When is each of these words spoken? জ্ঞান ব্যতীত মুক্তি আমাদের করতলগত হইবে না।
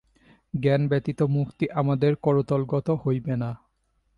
জ্ঞান 0.53 0.81
ব্যতীত 0.87 1.19
মুক্তি 1.35 1.65
আমাদের 1.71 2.11
করতলগত 2.15 2.87
হইবে 3.03 3.33
না। 3.35 3.49